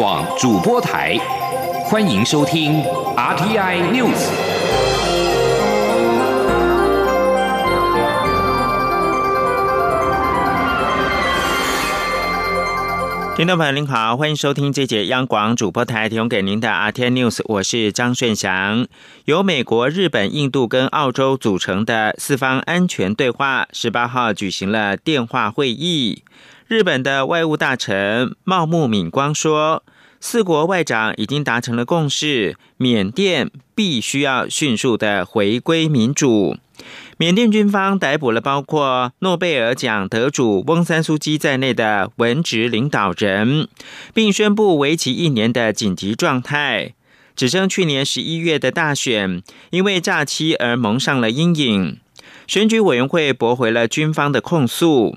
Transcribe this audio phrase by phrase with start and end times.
[0.00, 1.14] 广主播台，
[1.84, 2.82] 欢迎收听
[3.18, 4.30] RTI News。
[13.36, 18.86] 听众朋友您好，欢迎收听这节央广主播台提供给您的 RTI News，我是张顺祥。
[19.26, 26.24] 由美国、日本、印度跟澳洲组成的四方安全对话，十八号举行了电话会议。
[26.66, 29.82] 日本的外务大臣茂木敏光说，
[30.22, 36.58] 四国外长已经达成了共识，缅甸必须要迅速的回归民主。
[37.16, 43.68] 缅甸军方逮捕了包括诺贝尔奖得主翁三苏基在内的文职领导人，
[44.12, 46.94] 并宣布为期一年的紧急状态。
[47.34, 51.98] 指称去年十一月的大选因为假期而蒙上了阴影。
[52.46, 55.16] 选举委员会驳回了军方的控诉。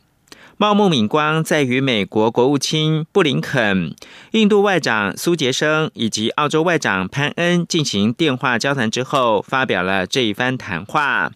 [0.57, 3.95] 茂木敏光在与美国国务卿布林肯、
[4.31, 11.31] 印度外长苏杰生以及澳洲外长潘恩进行电话交谈之后，发表了这一番谈话。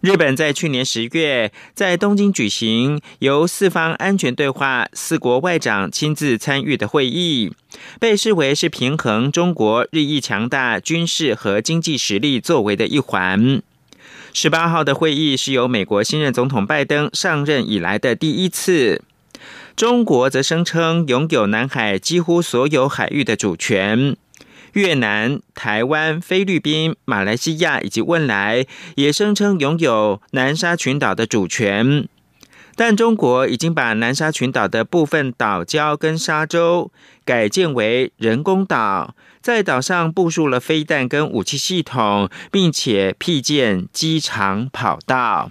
[0.00, 7.52] 日本在去年十月在东京举行由四方安全对话四国外长亲自参与的会议，
[7.98, 13.62] 被视为是平衡中国日益强大军事和经济实力作为的一环。
[14.40, 19.02] 十八号的会议是由美国新任总统拜登上任以来的第一次。
[19.74, 24.16] 中国则声称拥有南海几乎所有海域的主权。
[24.74, 32.08] 越南、台湾、菲律宾、马来西亚以及汶莱也声称拥有南沙群岛的主权。
[32.76, 36.92] 但中国已经把南沙群岛的部分岛礁跟沙洲
[37.24, 39.16] 改建为人工岛。
[39.40, 45.50] 在岛上部署了飞弹跟武器系统，并且辟建机场跑道。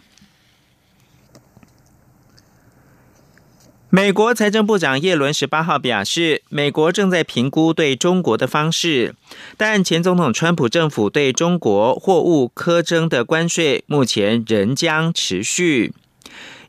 [3.90, 9.16] 美国财政部长耶伦十八号表示，美国正在评估对中国的方式，
[9.56, 15.94] 但前总统川普政府对中国货物苛征的关税目前仍将持续。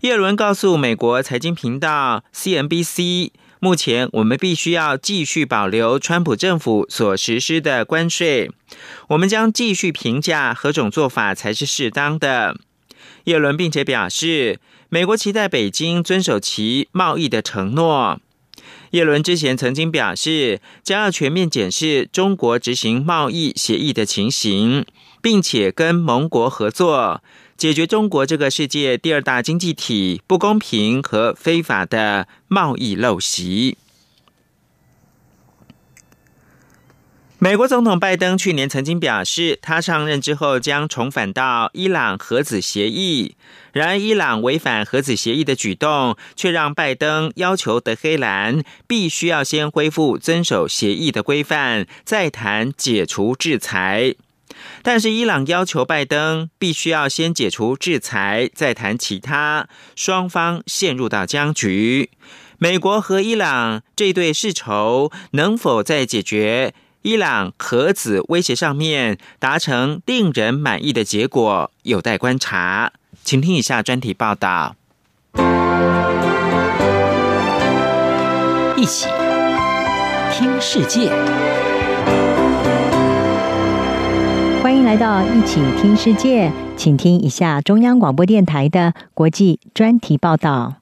[0.03, 3.33] 耶伦告诉美国财经频道 CNBC。
[3.61, 8.51] 目前，我们必须要继续保留川普政府所实施的关税。
[9.09, 12.57] 我们将继续评价何种做法才是适当的。
[13.25, 18.21] 耶伦并且表示，美国期待北京遵守其贸易的承诺。
[18.93, 24.87] 耶伦之前曾经表示，将要全面检视中国执行贸易协议的情形，
[25.21, 27.23] 并且跟盟国合作。
[27.59, 33.77] 解决中国这个世界第二大经济体不公平和非法的贸易陋习。
[37.41, 43.35] 美国总统拜登去年曾经表示，他上任之后将重返到伊朗核子协议。
[43.73, 54.15] 然而，伊朗违反核子协议的举动，却让拜登要求德黑兰必须要先恢复遵守协议的规范，再谈解除制裁。
[54.83, 62.11] 但是伊朗要求拜登必须要先解除制裁，再谈其他，双方陷入到僵局。
[62.59, 72.93] 美国和伊朗这对世仇能否在解决伊朗核子威胁上面达成令人满意的结果，有待观察。
[73.23, 74.75] 请听以下专题报道。
[78.77, 79.07] 一起
[80.33, 81.13] 听世界。
[84.89, 90.77] 来到一起听世界，请听一下中央广播电台的国际专题报道。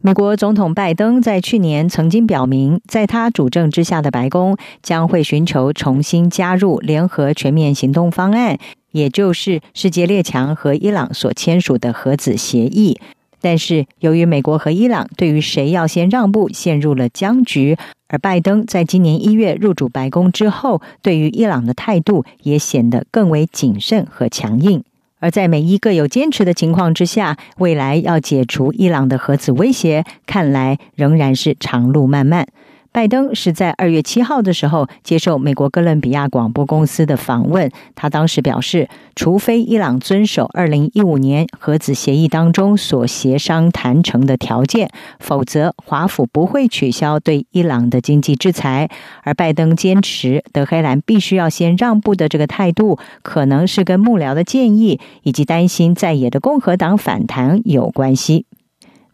[0.00, 8.58] 美国总统拜登在去年曾经表明，在他主政之下的白宫将会寻求重新加入联合全面行动方案，
[8.90, 12.98] 也就是世界列强和伊朗所签署的核子协议。
[13.40, 17.76] 但是，由于美国和伊朗对于谁要先让步陷入了僵局。
[18.08, 24.82] 而拜登在今年一月入主白宫之后，对于伊朗的态度也显得更为谨慎和强硬。
[25.20, 32.46] 而在美伊各有坚持的情况之下，未来要解除伊朗的核子威胁，看来仍然是长路漫漫。
[32.90, 44.90] 拜登是在二月七号的时候接受美国哥伦比亚广播公司的访问，他当时表示，除非伊朗遵守二零一五年核子协议当中所协商谈成的条件，
[45.20, 48.88] 否则华府不会取消对伊朗的经济制裁。
[49.22, 58.46] 而拜登坚持德黑兰必须要先让步的这个态度，可能是跟幕僚的建议以及担心在野的共和党反弹有关系。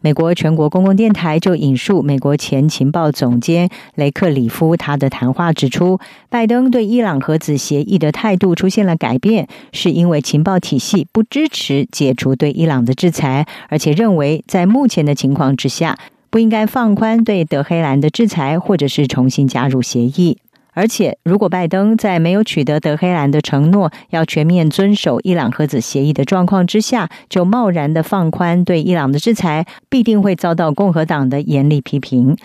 [0.05, 5.99] 美国全国公共电台就引述美国前情报总监雷克里夫他的谈话指出，
[6.29, 15.97] 拜登对伊朗核子协议的态度出现了改变，是因为情报体系不支持解除对伊朗的制裁，而且认为在目前的情况之下。
[16.31, 20.37] 不应该放宽对德黑兰的制裁，或者是重新加入协议。
[20.75, 32.37] 而且，如果拜登在没有取得德黑兰的承诺，要全面遵守伊朗核子协议的状况之下，就贸然的放宽对伊朗的制裁，必定会遭到共和党的严厉批评。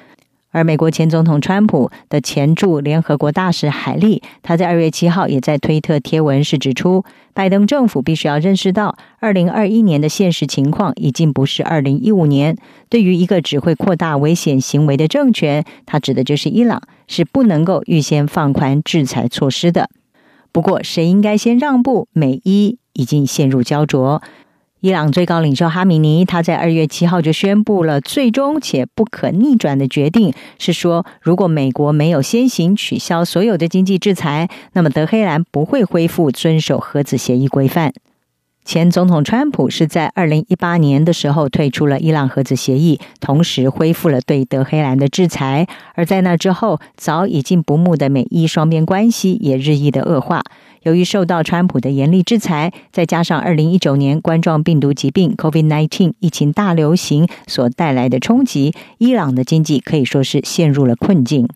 [0.51, 12.57] 而美国前总统川普的前驻联合国大使海利，他在二月七号也在推特贴文是指出，拜登政府必须要认识到，二零二一年的现实情况已经不是二零一五年。
[12.89, 19.89] 对于一个只会扩大危险行为的政权，他指的就是伊朗，是不能够预先放宽制裁措施的。
[20.51, 24.21] 不过，谁应该先让步，美伊已经陷入焦灼。
[24.81, 37.93] 伊朗最高领袖哈米尼，他在二月七号就宣布了最终且不可逆转的决定，是说，如果美国没有先行取消所有的经济制裁，那么德黑兰不会恢复遵守核子协议规范。
[38.65, 45.67] 前总统川普是在二零一八年的时候退出了伊朗核子协议，同时恢复了对德黑兰的制裁。
[45.95, 50.43] 而在那之后，早已经不睦的美伊双边关系也日益的恶化。
[50.83, 61.49] 由于受到川普的严厉制裁，再加上二零一九年冠状病毒疾病 （COVID-19） 疫情大流行所带来的冲击，伊朗的经济可以说是陷入了困境。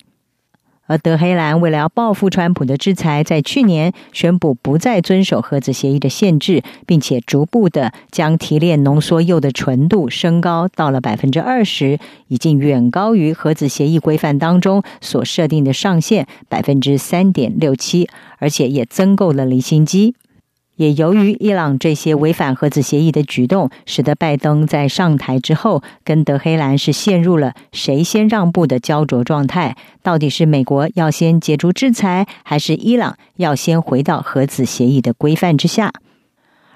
[0.86, 11.98] 而德黑兰为了要报复川普的制裁，在去年宣布不再遵守核子协议的限制，并且逐步的将提炼浓缩铀的纯度升高到了百分之二十，
[12.28, 18.08] 已经远高于核子协议规范当中所设定的上限百分之三点六七，
[18.38, 20.14] 而且也增购了离心机。
[20.76, 29.76] 也由于伊朗这些违反核子协议的举动，使得拜登在上台之后，跟德黑兰是陷入了谁先让步的焦灼状态。
[30.02, 35.92] 到底是美国要先解除制裁，还是伊朗要先回到核子协议的规范之下？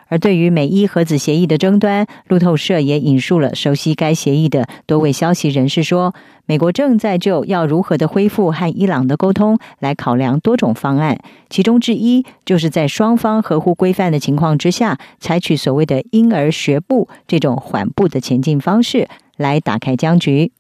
[0.09, 6.15] 而对于美伊核子协议的争端，路透社也引述了熟悉该协议的多位消息人士说，
[6.47, 11.19] 美国正在就要如何的恢复和伊朗的沟通来考量多种方案，
[11.51, 20.53] 其中之一就是在双方合乎规范的情况之下，采取所谓的婴儿学步这种缓步的前进方式来打开僵局。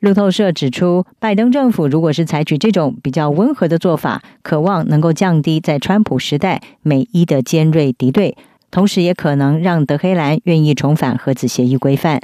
[0.00, 8.36] 路透社指出，拜登政府如果是采取这种比较温和的做法，渴望能够降低在川普时代美伊的尖锐敌对。
[8.70, 12.20] 同时，也可能让德黑兰愿意重返核子协议规范。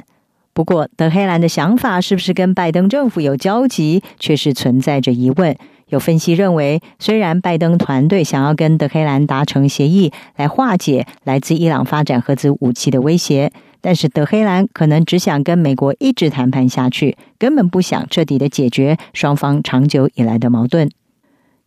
[0.53, 5.55] 不过，德黑兰的想法是不是跟拜登政府有交集，却是存在着疑问。
[5.89, 13.51] 有分析认为，虽然拜登团队想要跟德黑兰达成协议，来化解来自伊朗发展核子武器的威胁，
[13.81, 20.89] 但是德黑兰可能只想跟美国一直谈判下去，根本不想彻底的解决双方长久以来的矛盾。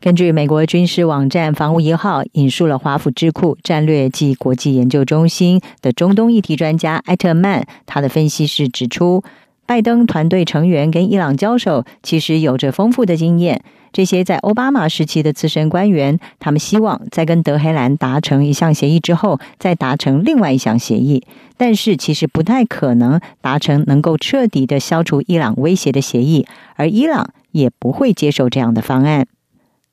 [0.00, 9.24] 根据美国军事网站“防务一号”引述了华府智库战略暨国际研究中心的中东议题专家艾特曼，他的分析是指出，
[9.66, 13.60] 拜登团队成员跟伊朗交手其实有着丰富的经验。
[13.92, 21.24] 这些在奥巴马时期的资深官员，他们希望在跟德黑兰达成一项协议之后，再达成另外一项协议。
[21.56, 26.46] 但是其实不太可能达成能够彻底的消除伊朗威胁的协议，
[26.76, 29.26] 而伊朗也不会接受这样的方案。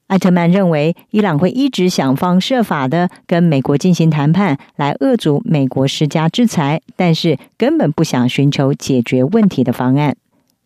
[0.08, 10.16] 艾特曼认为，伊朗会一直想方设法的跟美国进行谈判，来遏阻美国施加制裁，但是根本不想寻求解决问题的方案。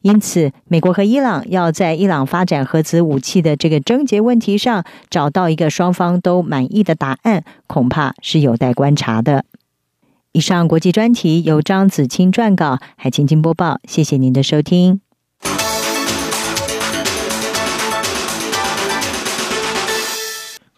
[0.02, 9.46] 因此，美国和伊朗要在伊朗发展核子武器的这个症结问题上找到一个双方都满意的答案，恐怕是有待观察的。
[10.32, 13.80] 以上国际专题由张子清撰稿，海清清播报。
[13.86, 15.09] 谢谢您的收听。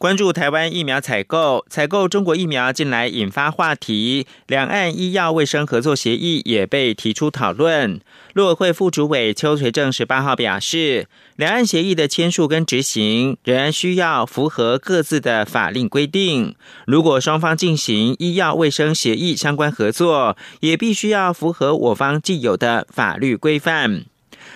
[0.01, 8.01] 关注台湾疫苗采购，采购中国疫苗近来引发话题，两岸医药卫生合作协议也被提出讨论。
[8.34, 16.55] 陆委会副主委邱垂正十八号表示，两岸协议的签署跟执行仍然需要符合各自的法令规定。
[16.88, 24.05] 如果双方进行医药卫生协议相关合作，也必须要符合我方既有的法律规范。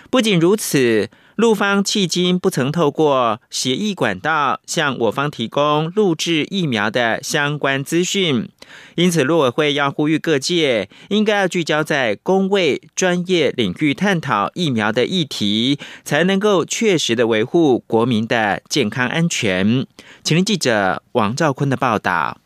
[0.10, 1.08] 不仅如此。
[1.36, 8.48] 陆方迄今不曾透过协议管道向我方提供录制疫苗的相关资讯，
[8.96, 19.86] 因此陆委会要呼吁各界应该要聚焦在公卫专业领域探讨疫苗的议题，才能够确实的维护国民的健康安全。
[20.24, 22.38] 请听记者王兆坤的报道。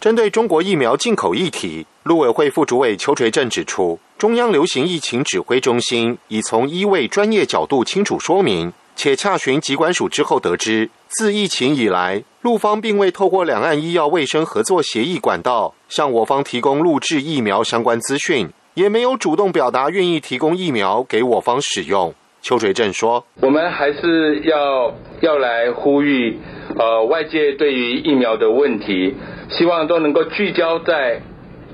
[0.00, 3.98] 针对中国疫苗进口议题，陆委会副主委邱垂正指出。
[4.16, 22.14] 中央流行疫情指挥中心已从一位专业角度清楚说明，且洽询疾管署之后得知，自疫情以来，陆方并未透过两岸医药卫生合作协议管道向我方提供录制疫苗相关资讯，也没有主动表达愿意提供疫苗给我方使用。
[22.40, 26.38] 邱垂正说：“我们还是要要来呼吁，
[26.78, 29.14] 呃，外界对于疫苗的问题，
[29.50, 31.20] 希望都能够聚焦在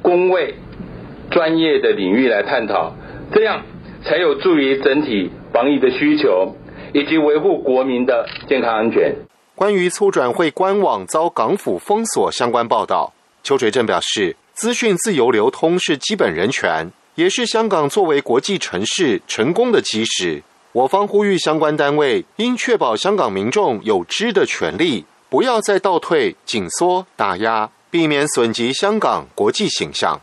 [0.04, 0.54] 工位
[1.30, 2.92] 专业的领域来探讨，
[3.32, 3.62] 这样
[4.04, 6.54] 才有助于整体防疫的需求，
[6.92, 9.14] 以及维护国民的健康安全。”
[9.56, 20.42] 关于促转会官网遭港府封锁相关报道，邱垂正表示，资讯自由流通是基本人权，也是香港作为国际城市成功的基石。
[20.73, 30.20] 我方呼吁相关单位应确保香港民众有知的权利，不要再倒退、紧缩、打压，避免损及香港国际形象。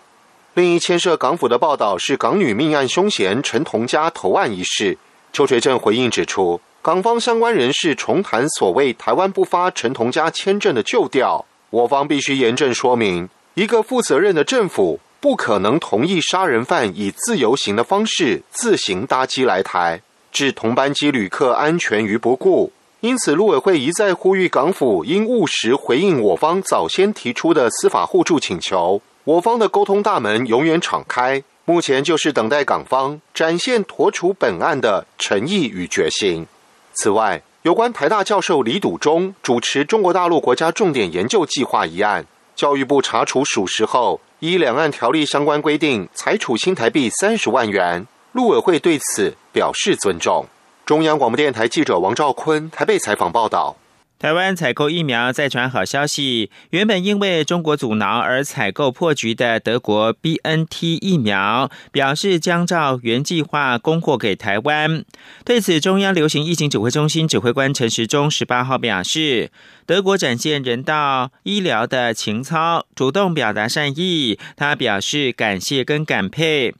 [0.56, 4.98] 另一牵涉港府的报道是港女命案凶嫌陈同佳投案一事，
[5.32, 6.60] 邱垂正回应指出。
[6.82, 20.02] 港方相关人士重谈所谓台湾不发陈同佳签证的旧调，我方必须严正说明：一个负责任的政府不可能同意杀人犯以自由行的方式自行搭机来台，
[20.34, 22.74] 置同班机旅客安全于不顾。
[23.02, 31.44] 因此，陆委会一再呼吁港府应务实回应我方早先提出的司法互助请求，我方的沟通大门永远敞开。
[31.66, 36.46] 目前就是等待港方展现妥处本案的诚意与决心。
[36.94, 42.24] 此外，有关台大教授李笃中主持中国大陆国家重点研究计划一案，
[42.56, 48.06] 教育部查处属实后，依两岸条例相关规定，裁处新台币三十万元。
[48.34, 50.46] 陆委会对此表示尊重。
[50.86, 53.78] 中央广播电台记者王兆坤台北采访报道。
[54.20, 65.04] 台湾采购疫苗再传好消息，原本因为中国阻挠而采购破局的德国 B N T 疫苗，表示将照原计划供货给台湾。
[65.44, 69.50] 对此，中央流行疫情指挥中心指挥官陈时中十八号表示。
[69.86, 74.38] 德国展现人道医疗的情操，主动表达善意。
[74.56, 76.74] 他表示感谢跟感佩，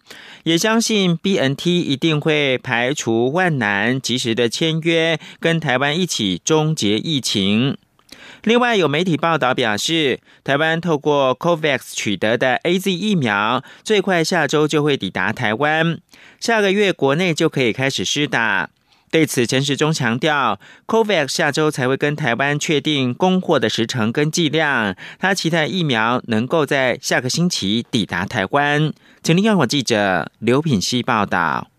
[0.44, 7.78] 也相信 B N T 一定会排除万难，及时的签约，跟台湾一起终结疫情。
[8.44, 16.00] 另外，有媒体报道表示，台湾透过 COVAX 取得的 A Z 疫苗，最快下周就会抵达台湾，
[16.40, 18.70] 下个月国内就可以开始施打。
[19.12, 24.96] 对此，陈时中强调，COVAX 下周才会跟台湾确定供货的时程跟剂量。
[25.20, 28.94] 他期待疫苗能够在下个星期抵达台湾。
[29.22, 31.71] 请您央广记者刘品希报道。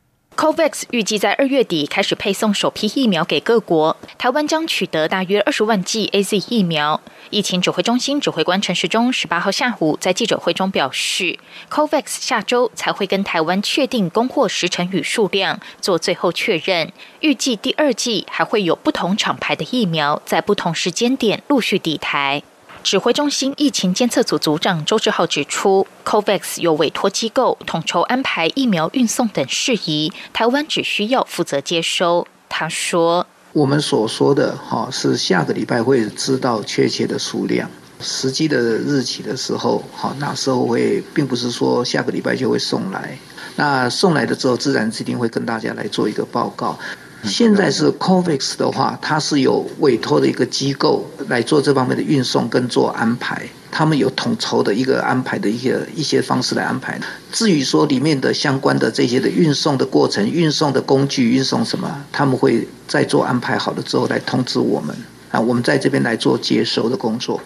[0.42, 7.00] COVAX 预计在二月底开始配送首批疫苗给各国，台湾将取得大约二十万剂 A Z 疫苗。
[7.30, 11.38] 疫情指挥中心指挥官陈时中十八号下午在记者会中表示
[11.70, 16.92] ，COVAX 下周才会跟台湾确定供货时程与数量，做最后确认。
[17.20, 22.42] 预计第二季还会有不同厂牌的疫苗在不同时间点陆续抵台。
[22.82, 32.26] 指挥中心疫情监测组组长周志浩指出，COVAX 有委托机构统筹安排疫苗运送等事宜，台湾只需要负责接收。
[32.48, 37.70] 他说：“我们所说的哈是下个礼拜会知道确切的数量，
[38.00, 43.16] 实际的日期的时候，好那时候会，并不是说下个礼拜就会送来。
[43.56, 46.78] 那送来的之后，自然之定会跟大家来做一个报告。”
[47.28, 57.00] 现在是 COVAX 的话，它是有委托的一个机构来做这方面的运送跟做安排，他们有统筹的一个安排的一些一些方式来安排。
[57.30, 64.94] 至于说里面的相关的这些的运送的过程、运送的工具、运送什么，他们会在做安排好了之后来通知我们。
[65.32, 67.40] 啊，我们在这边来做接收的工作。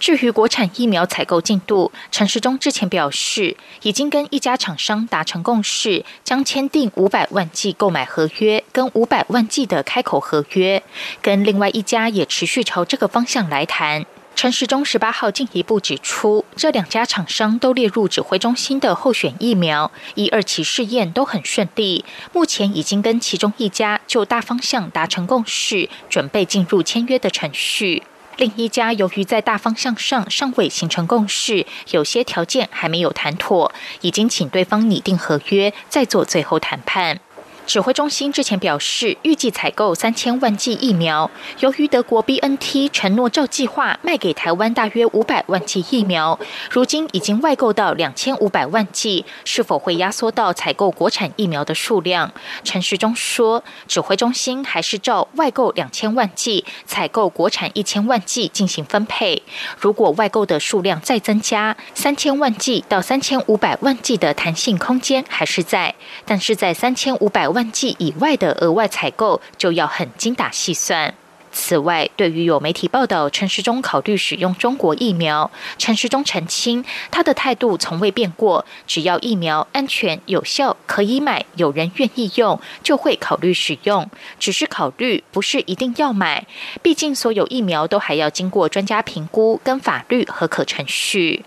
[0.00, 10.82] 至于国产疫苗采购进度，陈时中之前表示，已经跟一家厂商达成共识，将签订五百万剂购买合约跟五百万剂的开口合约，
[11.20, 14.06] 跟另外一家也持续朝这个方向来谈。
[14.36, 22.04] 陈时中十八号进一步指出，这两家厂商都列入指挥中心的候选疫苗，一二期试验都很顺利。
[22.34, 28.02] 目前已经跟其中一家就大方向达成共识，准备进入签约的程序。
[28.36, 37.20] 另一家由于在大方向上尚未形成共识，有些条件还没有谈妥，已经请对方拟定合约，再做最后谈判。
[37.66, 41.28] 指挥中心之前表示，预计采购三千万剂疫苗。
[41.58, 46.38] 由于德国 B N T 承诺照计划卖给台湾大约五百万剂疫苗，
[46.70, 52.32] 如今已经外购到两千五百万剂，是否会压缩到采购国产疫苗的数量？
[52.62, 59.42] 陈时中说，指挥中心还是照外购两千万剂、采购国产一千万剂进行分配。
[59.76, 71.14] 如果外购的数量再增加，三千万剂到三千五百万剂的弹性空间还是在，但是在三千五百万剂以外的额外采购就要很精打细算。
[71.50, 86.46] 此外，对于有媒体报道陈时中考虑使用中国疫苗，陈时中澄清，他的态度从未变过，只要疫苗安全有效，可以买，有人愿意用，就会考虑使用，只是考虑，不是一定要买。
[86.82, 91.46] 毕竟所有疫苗都还要经过专家评估跟法律合可程序。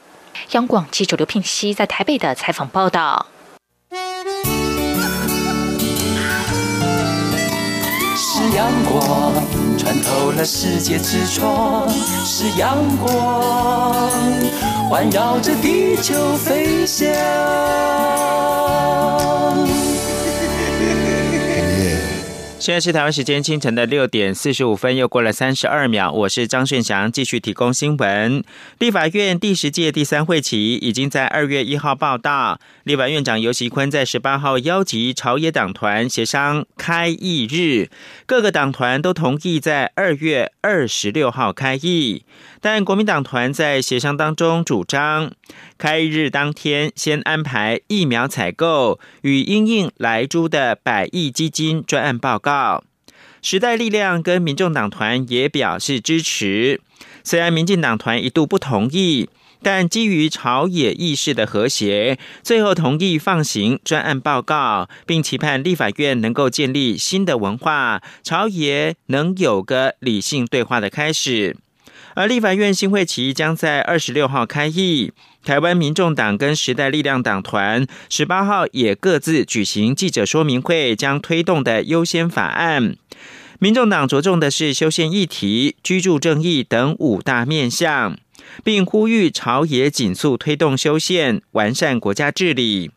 [0.54, 3.28] 央广记者刘聘熙在台北的采访报道。
[8.60, 9.32] 阳光
[9.78, 11.88] 穿透了世界之窗，
[12.26, 14.12] 是阳光
[14.90, 17.08] 环绕着地球飞翔。
[22.70, 26.12] 现在是台湾时间清晨的六点四十五分，又过了三十二秒。
[26.12, 28.44] 我是张顺祥，继续提供新闻。
[28.78, 32.60] 立法院第十届第三会期已经在二月一号报道。
[32.84, 37.90] 立法院长游锡坤在十八号邀集朝野党团协商开议日，
[38.28, 42.24] 各个党团都同意在二月二十六号开议。
[42.62, 45.32] 但国民党团在协商当中主张，
[45.78, 52.84] 开日当天先安排疫苗采购与因应来珠的百亿基金专案报告。
[53.42, 56.82] 时代力量跟民众党团也表示支持。
[57.24, 59.30] 虽然民进党团一度不同意，
[59.64, 71.56] 但基于朝野议事的和谐，最后同意放行专案报告，并期盼立法院能够建立新的文化，朝野能有个理性对话的开始。
[72.20, 75.14] 而立法院新会期将在二十六号开议，
[75.46, 82.98] 台湾民众党跟时代力量党团十八号也各自举行记者说明会，将推动的优先法案。
[83.60, 88.18] 民众党着重的是修宪议题、居住正义等五大面向，
[88.66, 92.92] 并呼吁朝野紧速推动修宪，完善国家治理。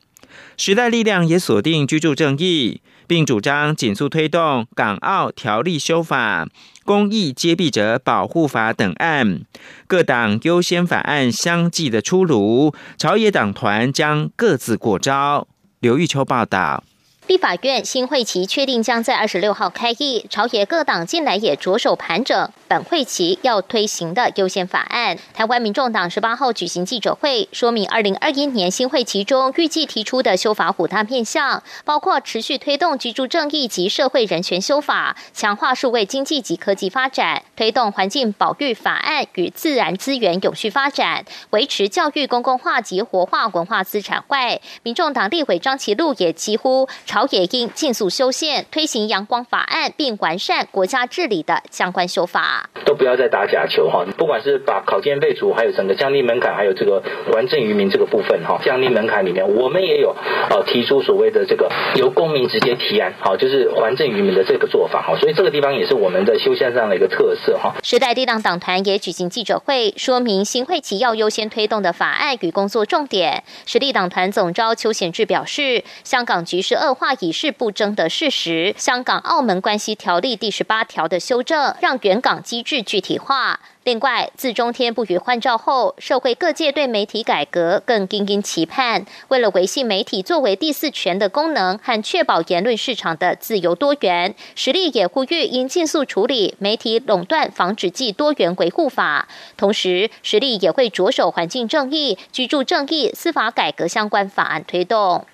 [0.56, 2.80] 时代力量也锁定居住正义。
[3.04, 6.48] 并主张紧速推动港澳条例修法、
[6.84, 9.42] 公益接弊者保护法等案，
[9.86, 15.46] 各党优先法案相继的出炉，朝野党团将各自过招。
[15.80, 16.84] 刘玉秋报道。
[17.28, 25.16] 立法院新会期确定将在二十六号开议，朝野各党近来也着手盘整本会期要推行的优先法案。
[25.32, 46.88] 台湾民众党十八号举行记者会，说明二零二一年新会期中预计提出的修法五大面向，包括持续推动居住正义及社会人权修法，强化数位经济及科技发展，推动环境保育法案与自然资源永续发展，维持教育公共化及活化文化资产外，民众党立委张其禄也几乎。
[47.12, 52.70] 朝野应尽速修宪，推行阳光法案，并完善国家治理的相关修法。
[52.86, 54.06] 都不要再打假球哈！
[54.16, 60.16] 不管是把考件废除，还有整个降低门槛，还有这个还政于民这个部分哈，降低门槛里面，我们也有
[60.48, 65.14] 呃提出所谓的这个由公民直接提案，好，就是还政于民的这个做法哈。
[65.20, 67.74] 所以这个地方也是我们的修宪上的一个特色哈。
[67.82, 73.44] 时代力量党团也举行记者会，说明新会期要优先推动的法案与工作重点。
[73.66, 77.01] 实力党团总召邱显志表示，香港局势恶化。
[77.02, 78.72] 话已是不争的事实。
[78.78, 83.58] 香港澳门关系条例第十八条的修正，让原港机制具体化。
[83.82, 89.04] 另外，自中天不予换照后，社会各界对媒体改革更殷殷期盼。
[89.26, 99.26] 为了维系媒体作为第四权的功能和确保言论市场的自由多元，实力也呼吁应尽速处理媒体垄断防止暨多元维护法。
[99.56, 105.26] 同时，实力也会着手环境正义、居住正义、司法改革相关法案推动。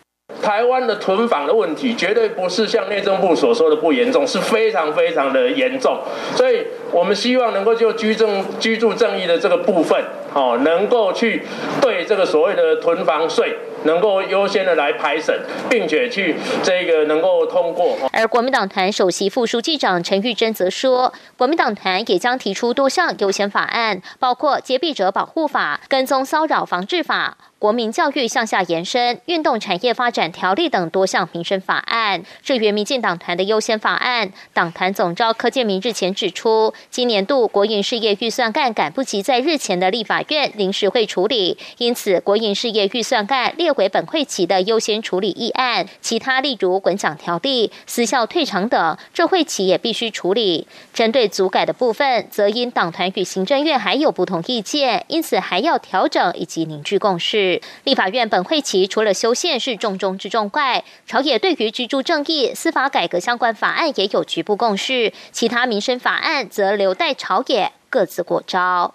[0.43, 5.99] 台湾的囤房的问题绝对不是像内政部所说的不严重，是非常非常的严重。
[6.37, 9.99] 所以，我们希望能够就居正居住正义的这个部分，
[10.35, 11.43] 哦，能够去
[11.81, 13.57] 对这个所谓的囤房税。
[13.85, 15.35] 能够优先的来排审，
[15.71, 17.97] 并且去这个能够通过。
[18.12, 32.23] 而国民党团首席副书记长陈玉珍则说，国民党团也将提出多项优先法案，包括揭弊者保护法、跟踪骚扰防治法、国民教育向下延伸、运动产业发展条例等多项民生法案。
[32.43, 43.67] 至于民进党团的优先法案，党团总召柯建明日前指出，今年度国营事业预算案赶不及在日前的立法院临时会处理，因此国营事业预算案列。
[43.72, 50.66] 为本会期的优先处理议案，其他例如滚奖条例、私校退场等，这会期也必须处理。
[50.92, 57.61] 针对组改的部分，则因党团与行政院还有不同意见，因此还要调整以及凝聚共识。
[57.85, 68.94] 立法院本会期除了修宪是重中之重外，朝野对于居住正义、司法改革相关法案也有局部共识，其他民生法案则留待朝野各自过招。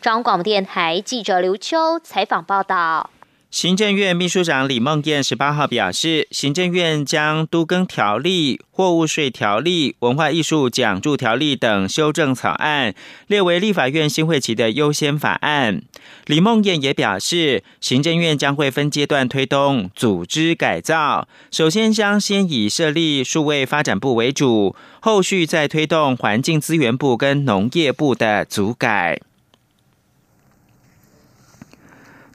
[0.00, 3.10] 中央广播电台记者刘秋采访报道。
[3.54, 12.96] 行政院秘书长李梦燕十八号表示，行政院将都更条例、货物税条例、文化艺术奖助条例等修正草案
[13.28, 15.82] 列为立法院新会期的优先法案。
[16.26, 29.20] 李梦燕也表示，行政院将会分阶段推动组织改造，首先将先以设立数位发展部为主，后续再推动环境资源部跟农业部的组改。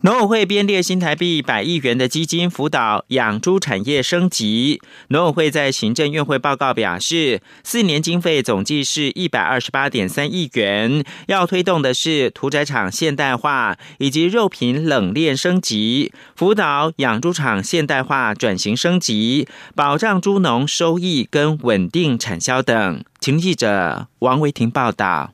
[0.02, 4.82] 农委会编列新台币百亿元的基金辅导养猪产业升级。
[5.10, 23.04] 农委会在行政院会报告表示，四年经费总计是一百二十八点三亿元，要推动的是屠宰场现代化以及肉品冷链升级，辅导养猪场现代化转型升级，保障猪农收益跟稳定产销等。
[23.20, 25.34] 请记者王维婷报道。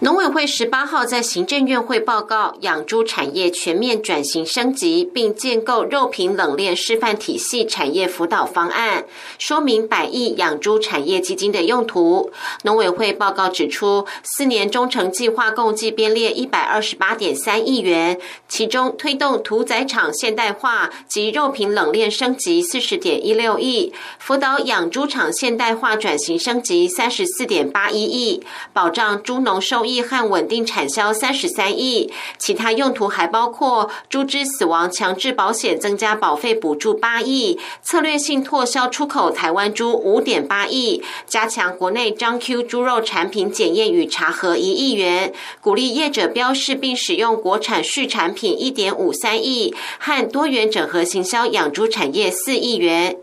[0.00, 9.06] 农委会十八号在行政院会报告养猪产业全面转型升级，并建构肉品冷链示范体系产业辅导方案，
[9.38, 12.30] 说明百亿养猪产业基金的用途。
[12.64, 28.42] 农委会报告指出，四年中程计划共计编列一百二十八点三亿元，其中推动屠宰场现代化及肉品冷链升级四十点一六亿，辅导养猪场现代化转型升级三十四点八一亿，
[28.74, 29.85] 保障猪农收。
[29.86, 53.16] 亿和稳定产销三十三亿，其他用途还包括猪只死亡强制保险增加保费补助八亿，策略性拓销出口台湾猪五点八亿，加强国内张 Q 猪肉产品检验与查核一亿元，鼓励业者标示并使用国产畜产品一点五三亿，和多元整合行销养猪产业四亿元。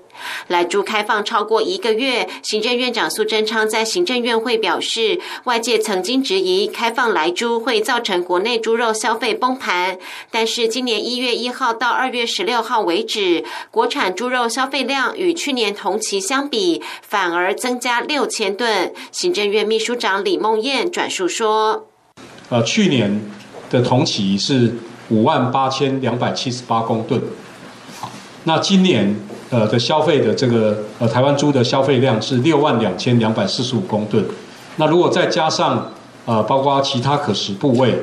[0.48, 9.98] 来猪开放超过一个月，行政院长苏贞昌在行政院会表示，外界曾经质疑开放来猪会造成国内猪肉消费崩盘，
[10.32, 18.94] 但是今年一月一号到二月十六号为止，国产猪肉消费量与去年同期相比，反而增加六千吨。
[19.12, 21.88] 行政院秘书长李梦燕转述说
[22.50, 23.22] ：“呃，去年
[23.70, 24.76] 的同期是
[25.10, 27.22] 五万八千两百七十八公吨，
[28.00, 28.12] 好，
[28.44, 29.16] 那今年。”
[29.54, 34.26] 呃的消费的这个呃台湾猪的消费量是六万两千两百四十五公吨，
[34.78, 35.92] 那如果再加上
[36.26, 37.94] 呃包括其他可食部位，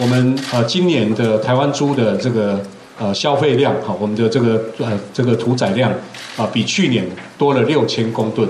[0.00, 2.60] 我们呃今年的台湾猪的这个
[2.98, 5.90] 呃消费量哈，我们的这个呃这个屠宰量
[6.36, 8.46] 啊比去年多了六千公吨。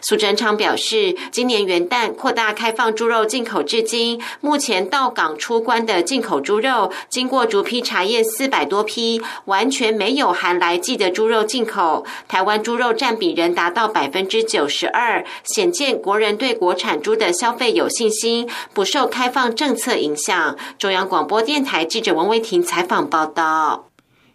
[0.00, 12.04] 苏贞昌表示，今年元旦扩大开放猪肉进口至今，目前到港出关的进口猪肉，经过逐批查验四百多批，完全没有含来记的猪肉进口。
[12.26, 20.56] 台湾猪肉占比仍达到百分之九十二，显见国人对国产猪的消费有信心，不受开放政策影响。
[20.78, 23.86] 中央广播电台记者王威婷采访报道。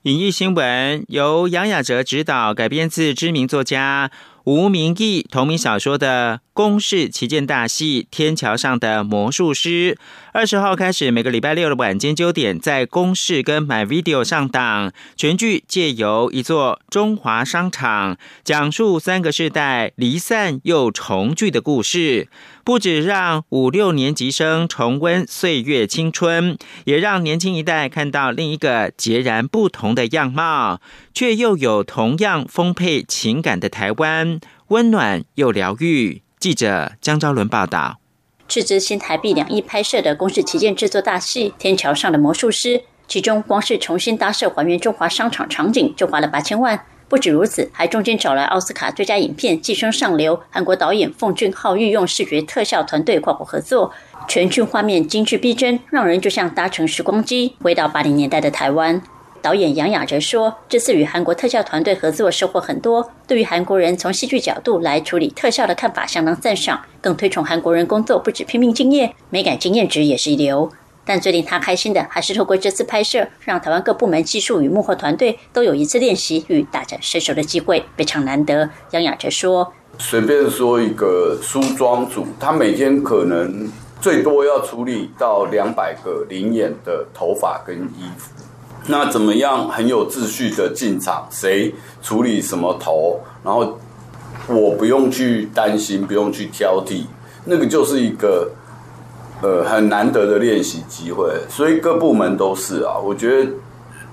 [0.03, 4.11] 影艺新闻由杨雅哲执导，改编自知名作家。
[4.45, 9.95] 吴明义同名小说的公式旗舰大戏《天桥上的魔术师》，
[10.33, 14.93] 二十号开始，每个礼拜六的晚间九点，在公式跟 My Video 上档。
[15.15, 22.27] 全剧借由一座中华商场，讲述三个世代离散又重聚的故事。
[22.63, 30.79] 不止让五六年级生重温岁月青春，也让年轻一代看到另一个截然不同的样貌，
[31.15, 36.21] 却又有同样丰沛情感的台湾，温暖又疗愈。
[36.43, 38.01] 记者江昭伦报道。
[38.49, 46.83] 斥资新台币两亿拍摄的公式旗舰制作大戏《天桥上的魔术师》，其中光是重新搭设还原中华商场场景，就花了八千万。
[47.07, 53.93] 不止如此，还中间找来奥斯卡最佳影片《寄生上流》，韩国导演奉俊昊御用视觉特效团队跨国合作，
[54.27, 59.01] 全剧画面精致逼真，让人就像搭乘时光机回到八零年代的台湾。
[59.43, 70.71] 导演杨雅哲说：“这次与韩国特效团队合作收获很多，对于韩国人从戏剧角度来处理特效的看法相当赞赏，更推崇韩国人工作不止拼命敬业，美感经验值也是一流。”
[71.05, 78.69] 但最令他开心的，还是透过这次拍摄，让台湾各部门技术与幕后团队都有一次练习与大展身手的机会，非常难得。
[78.91, 88.31] 杨雅哲说：“随便说一个梳妆组，他每天可能最多要处理到两百个灵眼的头发跟衣服，
[88.87, 91.27] 那怎么样很有秩序的进场？
[91.31, 93.19] 谁处理什么头？
[93.43, 93.77] 然后
[94.47, 97.05] 我不用去担心，不用去挑剔，
[97.45, 98.49] 那个就是一个。”
[99.41, 102.97] 呃，很难得的练习机会，所以各部门都是啊。
[102.97, 103.51] 我觉得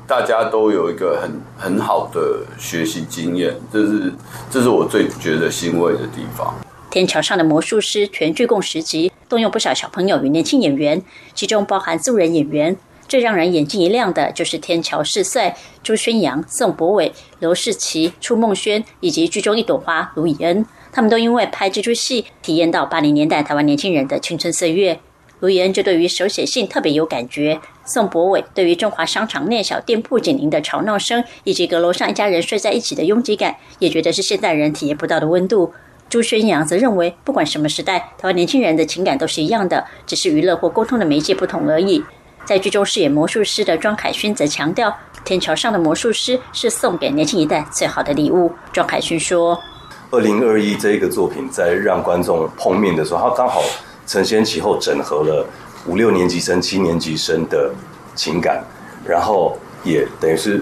[0.04, 4.12] 大家都有一个很很好的学习经验，这是
[4.50, 6.52] 这是我最觉得欣慰的地方。
[6.90, 11.00] 天桥上的魔术师全剧共十集，动用不少小朋友与年轻演员，
[11.32, 12.76] 其中包含素人演员。
[13.10, 25.00] 最让人眼睛一亮的就是天桥四帅朱宣阳、宋博伟、刘世奇、初梦轩以及剧中一朵花卢以恩，他们都因为拍这出戏，体验到八零年代台湾年轻人的青春岁月。
[25.40, 35.72] 卢以恩就对于手写信特别有感觉，宋博伟对于中华商场内小店铺紧邻的吵闹声，以及阁楼上一家人睡在一起的拥挤感，也觉得是现代人体验不到的温度。
[36.08, 42.04] 朱宣阳则认为，不管什么时代，台湾年轻人的情感都是一样的，只是娱乐或沟通的媒介不同而已。
[42.50, 44.92] 在剧中饰演魔术师的庄凯勋则强调，
[45.24, 48.50] 天桥上的魔术师是送给年轻一代最好的礼物。
[48.72, 49.56] 庄凯勋说
[50.10, 53.62] ：“二零二一这一个作品在让观众碰面的时候，他刚好
[54.04, 55.46] 承先启后，整合了
[55.86, 57.72] 五六年级生、七年级生的
[58.16, 58.64] 情感，
[59.06, 60.60] 然后也等于是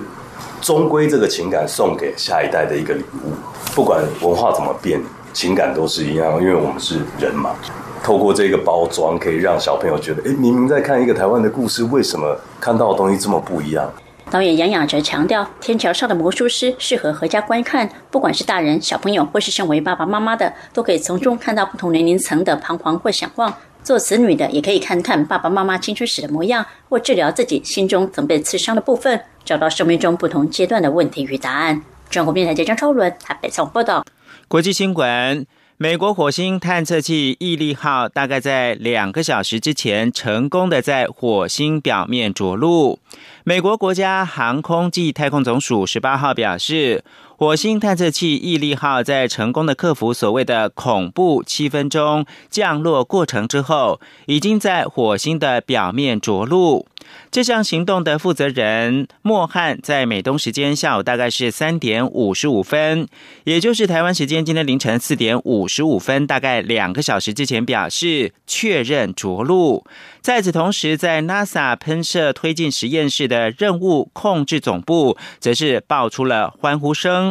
[0.60, 3.32] 终归这个情感送给下一代的一个礼物。
[3.74, 5.00] 不管文化怎么变。”
[5.34, 7.54] 情感都是一样，因为我们是人嘛。
[8.02, 13.92] 透过这个包装，可以让小朋友觉得，哎，明明在看一个台湾的故事，为什么看到的东西这么不一样？
[14.30, 23.54] 导演杨雅哲强调，《天桥上的魔术师》适合合家观看，不管是大人、小朋友，或是身为爸爸妈妈的，都可以从中看到不同年龄层的彷徨或想望。
[23.82, 31.80] 做子女的也可以看看爸爸妈妈青春时的模样，或治疗自己心中曾被刺伤的部分，找到生命中不同阶段的问题与答案。
[32.10, 34.04] 中国电台记者张超伦台北从报道。
[34.46, 35.46] 国际新闻：
[35.80, 42.98] 美国火星探测器毅力号大概在两个小时之前成功的在火星表面着陆。
[43.44, 47.04] 美国国家航空暨太空总署十八号表示。
[47.38, 56.88] 火星探测器毅力号在成功的克服所谓的恐怖七分钟降落过程之后，已经在火星的表面着陆。
[57.30, 63.06] 这项行动的负责人莫汉在美东时间下午大概是三点五十五分，
[63.44, 69.84] 也就是台湾时间今天凌晨四点五十五分，大概两个小时之前表示确认着陆。
[70.20, 77.27] 在此同时，在 NASA 喷射推进实验室的任务控制总部，则是爆出了欢呼声。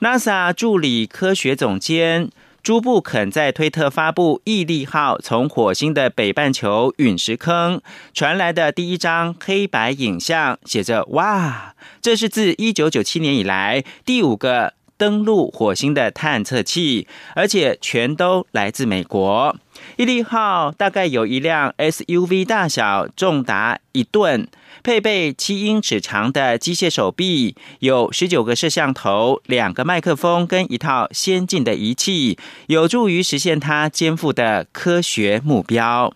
[0.00, 2.30] NASA 助理科学总监
[2.62, 7.80] 朱布肯在推特发布毅力号从火星的北半球陨石坑
[8.12, 19.56] 传来的第一张黑白影像，写着：“哇，这是自1997年以来第五个登陆火星的探测器，而且全都来自美国。”
[20.00, 24.48] 毅力号大概有一辆 SUV 大小，重达一吨。
[24.82, 36.14] 配备七英尺长的机械手臂，有十九个摄像头、两个麦克风跟一套先进的仪器，有助于实现它肩负的科学目标。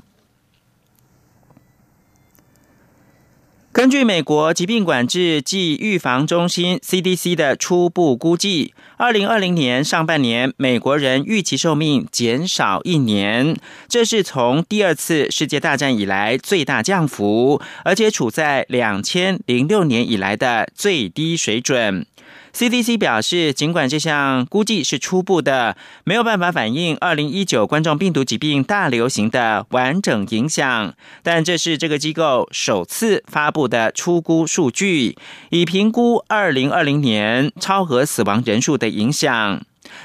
[3.74, 13.56] 根据美国疾病管制暨预防中心 （CDC） 的初步估计，二零二零年上半年美国人预期寿命减少一年，
[13.88, 22.06] 这是从第二次世界大战以来最大降幅，而且处在两千零六年以来的最低水准。
[22.54, 35.16] CDC 表示，尽管这项估计是初步的，没有办法反映二零一九冠状病毒疾病大流行的完整影响，但这是这个机构首次发布的初估数据，
[35.50, 39.60] 以评估二零二零年超额死亡人数的影响。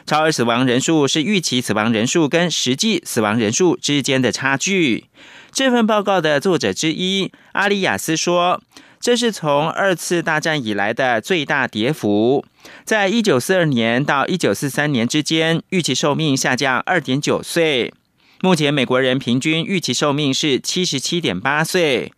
[0.08, 5.06] 超额死亡人数是预期死亡人数跟实际死亡人数之间的差距。
[5.52, 8.60] 这份报告的作者之一阿里亚斯说。
[9.00, 12.46] 这是从二次大战以来的最大跌幅。
[12.84, 17.94] 在一九四二年到一九四三年之间，预期寿命下降二点九岁。
[18.42, 22.12] 目前美国人平均预期寿命是七十七点八岁，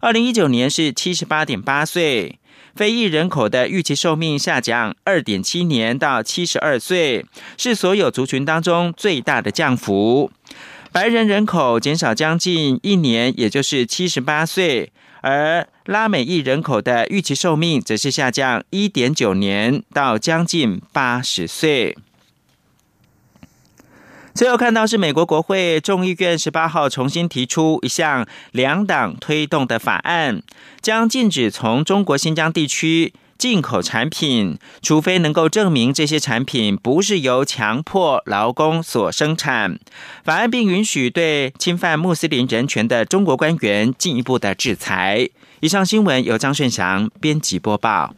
[0.00, 2.38] 二零一九年是七十八点八岁。
[2.76, 10.30] 非裔人口的预期寿命下降二点七年到七十二岁，是所有族群当中最大的降幅。
[10.92, 14.92] 白人人口减少将近一年，也就是七十八岁。
[15.20, 21.96] 而拉美裔人口的预期寿命则是下降一点九年到将近八十岁。
[24.34, 30.42] 最后看到是美国国会众议院十八号重新提出一项两党推动的法案，
[30.80, 33.12] 将禁止从中国新疆地区。
[33.38, 39.78] 进口产品，除非能够证明这些产品不是由强迫劳工所生产，
[40.24, 45.28] 法案并允许对侵犯穆斯林人权的中国官员进一步的制裁。
[45.60, 48.14] 以上新闻由张顺祥编辑播报。